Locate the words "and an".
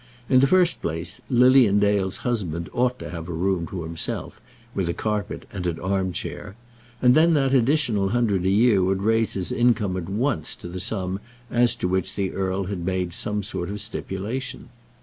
5.53-5.79